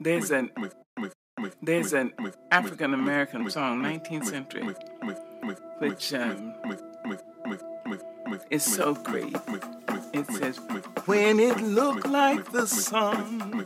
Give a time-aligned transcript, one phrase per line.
[0.00, 0.50] There's an
[1.62, 2.12] there's an
[2.50, 4.62] African American song, 19th century,
[5.80, 6.54] which um,
[8.50, 9.36] is so great.
[10.12, 10.58] It says,
[11.06, 13.64] When it looked like the sun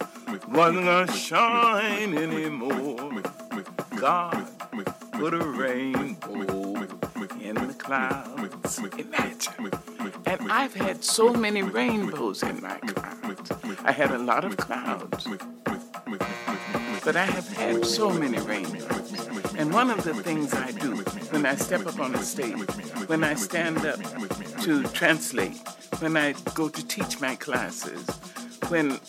[0.49, 3.23] wasn't gonna shine anymore,
[3.97, 4.49] God
[5.13, 6.75] put a rainbow
[7.41, 8.79] in the clouds.
[8.99, 9.71] Imagine.
[10.27, 13.53] And I've had so many rainbows in my clouds.
[13.85, 15.27] I had a lot of clouds.
[17.09, 19.55] But I have had so many rainbows.
[19.55, 20.97] And one of the things I do
[21.31, 22.69] when I step up on the stage,
[23.07, 23.99] when I stand up
[24.61, 25.57] to translate,
[26.01, 28.07] when I go to teach my classes,
[28.69, 29.01] when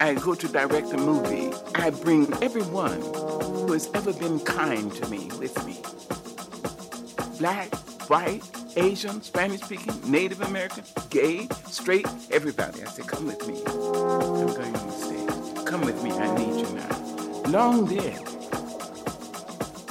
[0.00, 5.08] I go to direct a movie, I bring everyone who has ever been kind to
[5.08, 5.78] me with me.
[7.38, 7.72] Black,
[8.10, 8.42] white,
[8.76, 12.82] Asian, Spanish speaking, Native American, gay, straight, everybody.
[12.82, 13.62] I say, come with me.
[13.64, 15.66] I'm going on the stage.
[15.66, 17.03] Come with me, I need you now.
[17.48, 18.20] Long dead.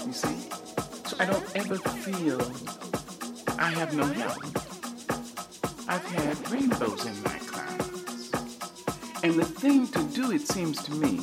[0.06, 0.36] You see?
[1.06, 2.42] So I don't ever feel
[3.60, 4.44] I have no help.
[5.88, 8.32] I've had rainbows in my clouds.
[9.24, 11.22] And the thing to do, it seems to me,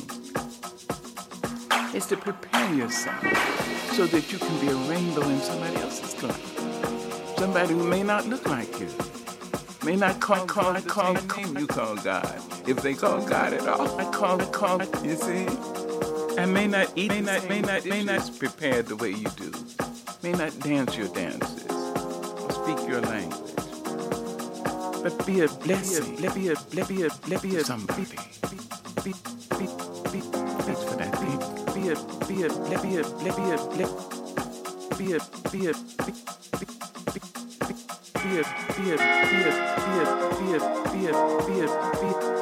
[1.93, 3.21] is to prepare yourself
[3.91, 7.37] so that you can be a rainbow in somebody else's cloud.
[7.37, 8.87] Somebody who may not look like you,
[9.83, 12.41] may not call, call, I call name you call God.
[12.65, 15.80] If they call God at all, I call it, call you see?
[16.37, 19.51] I may not eat, may not, may not, may not prepared the way you do,
[20.23, 23.55] may not dance your dances, or speak your language.
[25.03, 28.03] But be a blessing, be a, be a, be a, be a, somebody.
[28.03, 28.15] Be,
[29.03, 29.13] be,
[29.57, 29.67] be,
[30.11, 31.39] be, be for that thing.
[31.73, 31.95] Be a,
[32.27, 32.49] be a,
[32.81, 33.95] be a, be a, be a,
[34.97, 36.31] be a, be a, be
[38.23, 41.19] be a, be a, be a, be a, be a, be a, be a,
[41.51, 42.40] be a,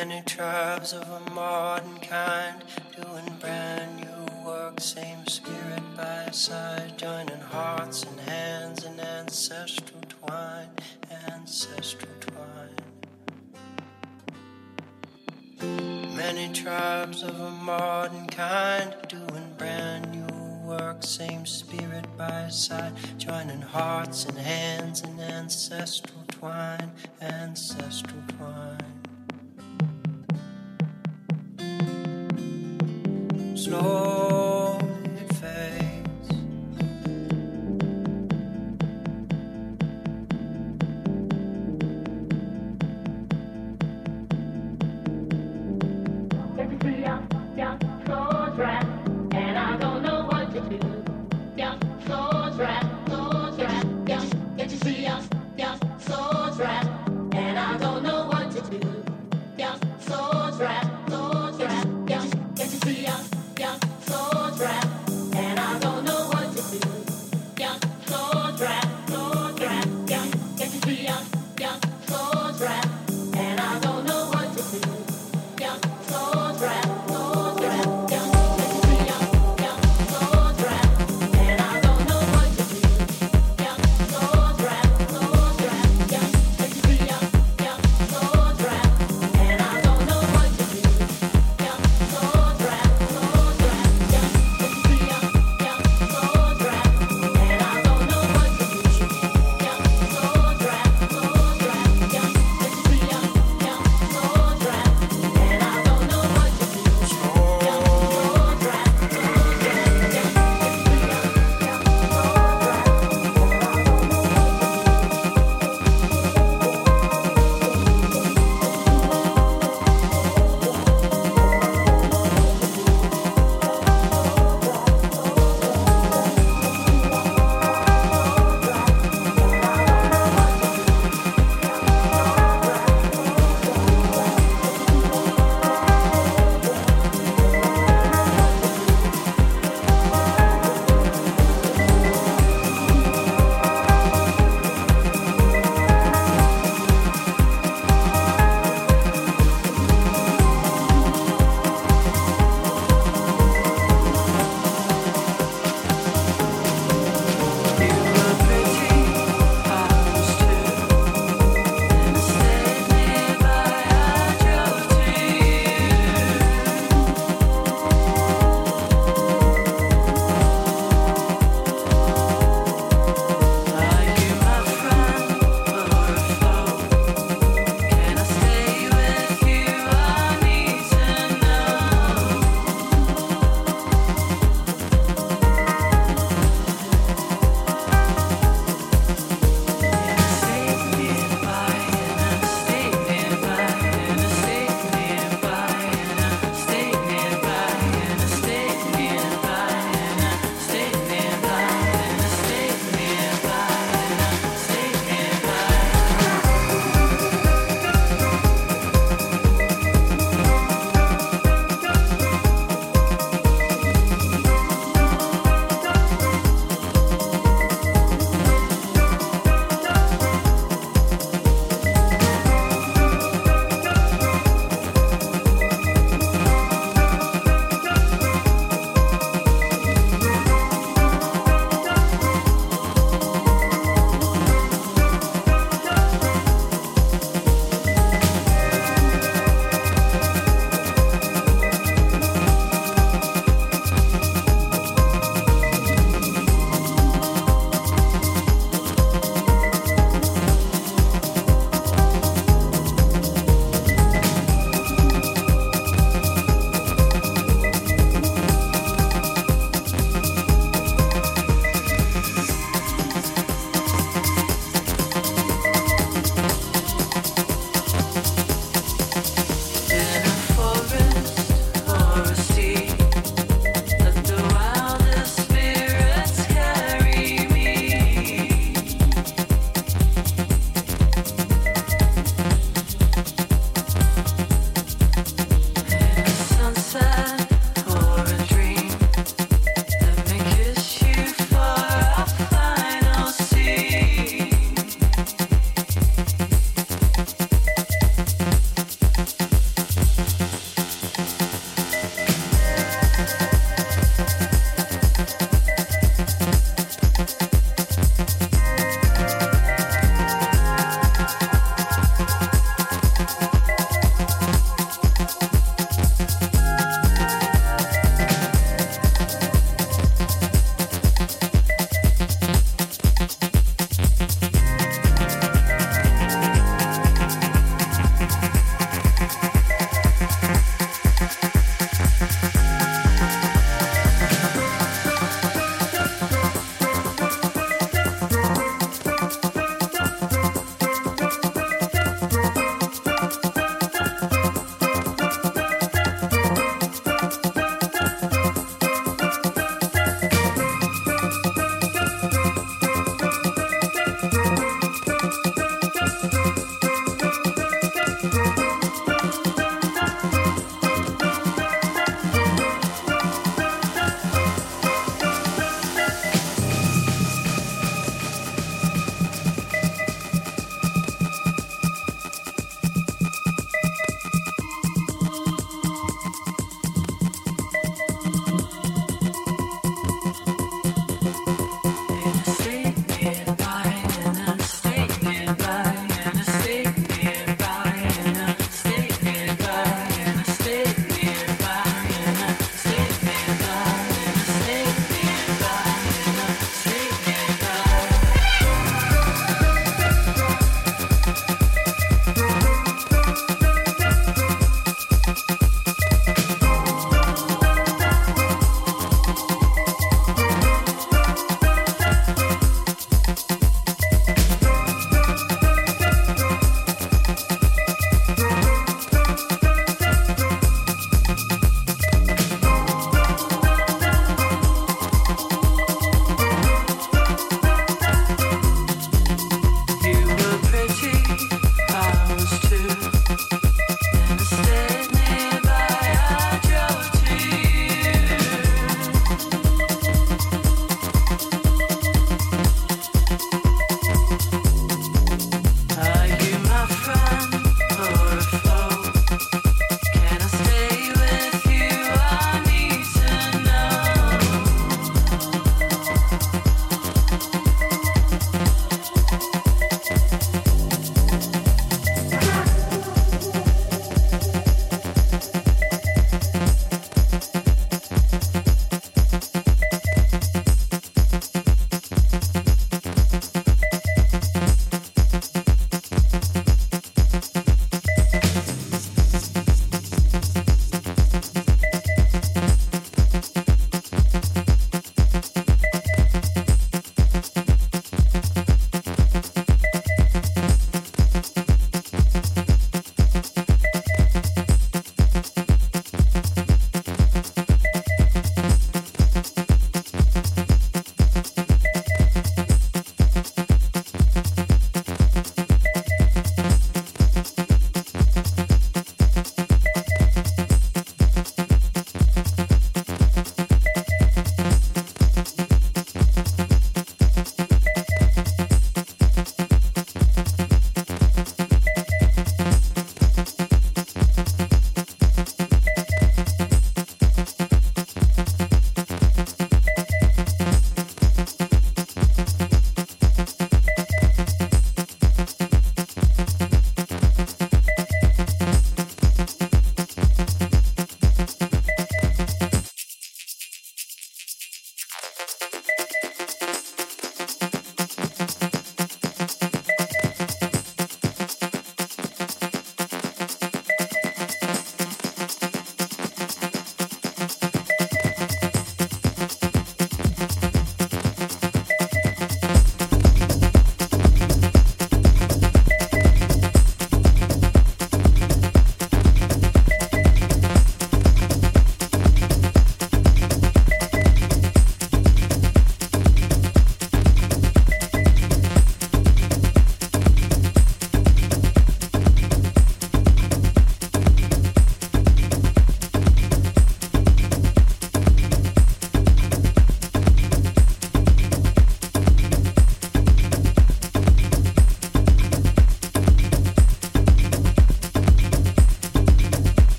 [0.00, 2.64] Many tribes of a modern kind
[2.96, 10.70] doing brand new work, same spirit by side, joining hearts and hands in ancestral twine,
[11.28, 12.70] ancestral twine.
[16.16, 23.60] Many tribes of a modern kind doing brand new work, same spirit by side, joining
[23.60, 28.91] hearts and hands in ancestral twine, ancestral twine.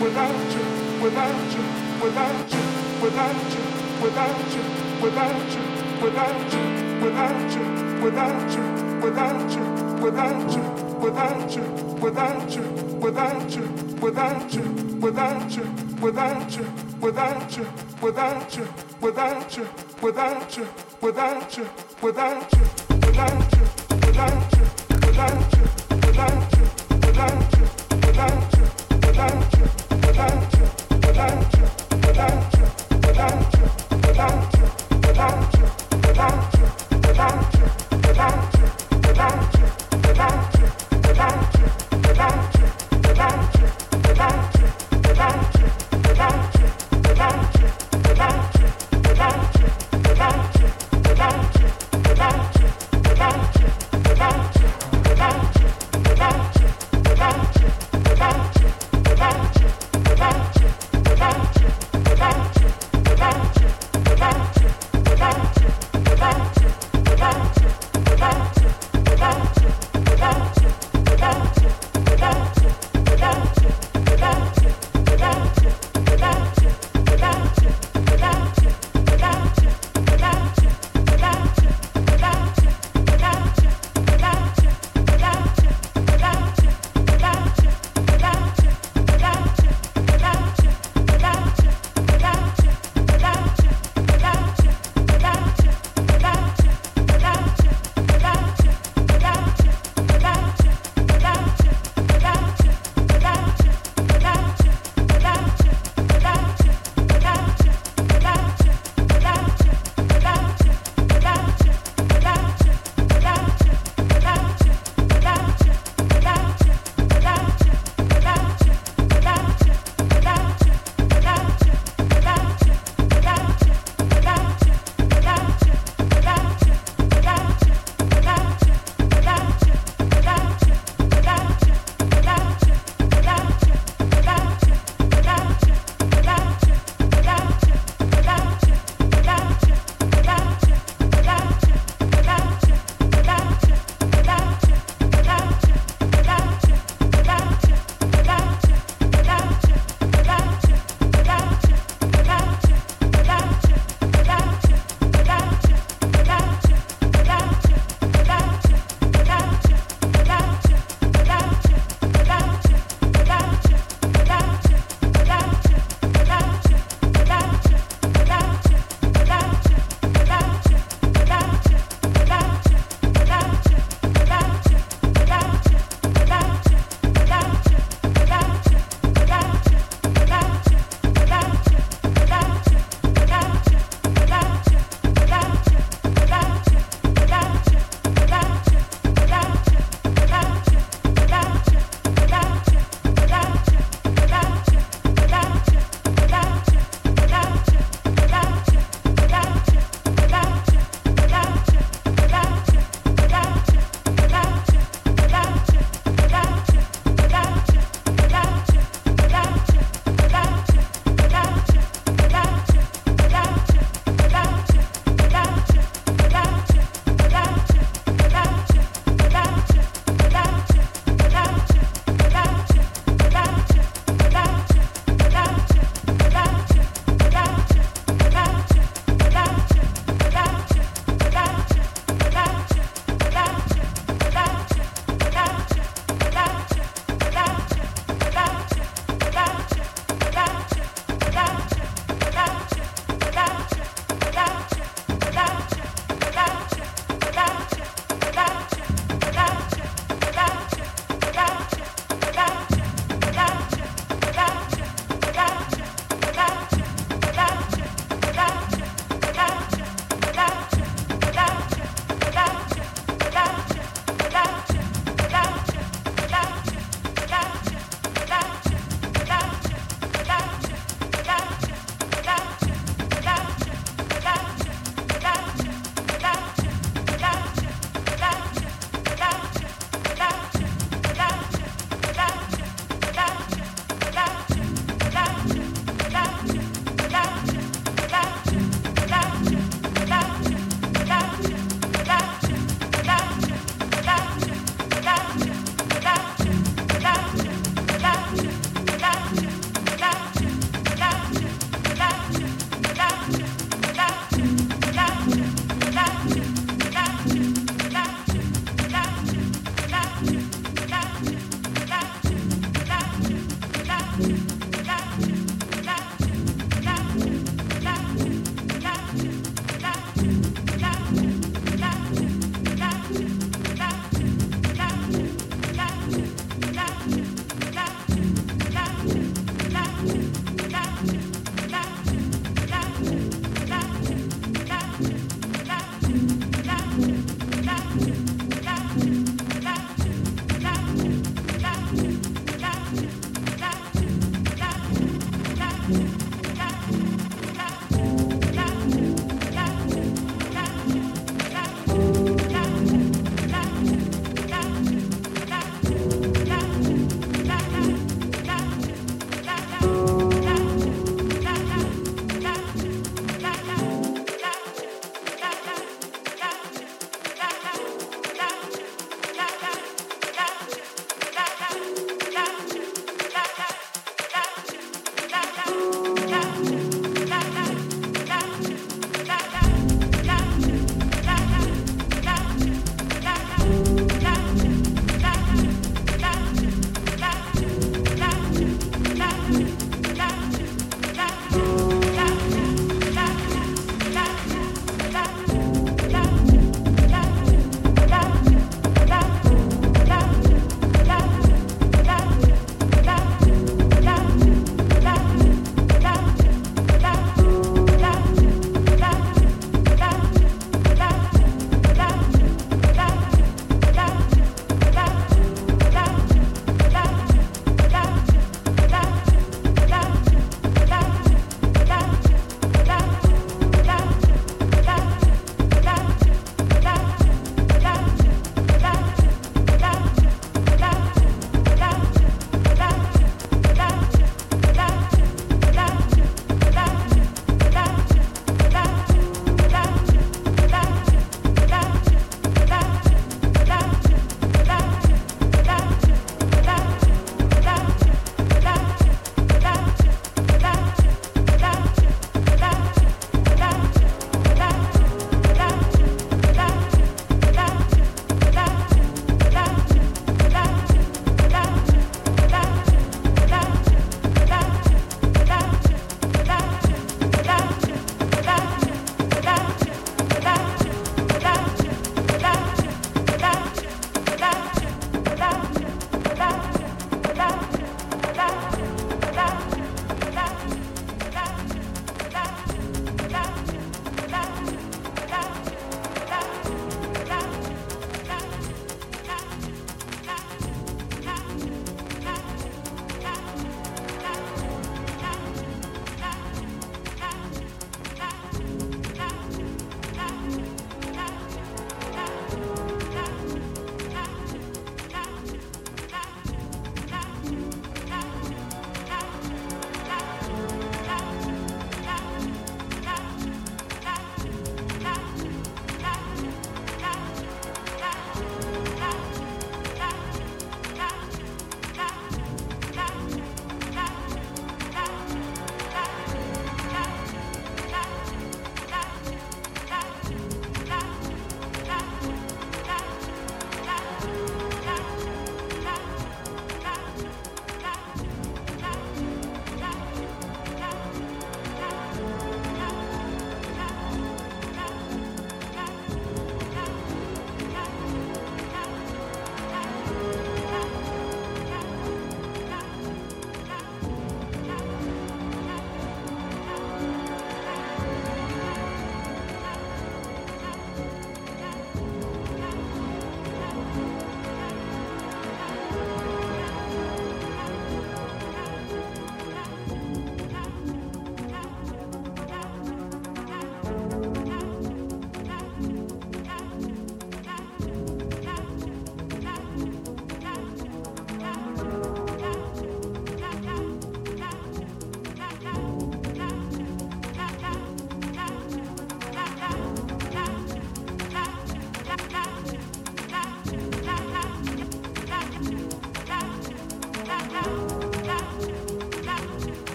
[0.00, 0.68] Without you,
[30.18, 30.58] Thank you.